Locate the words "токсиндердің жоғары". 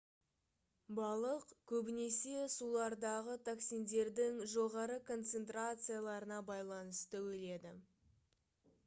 3.49-4.97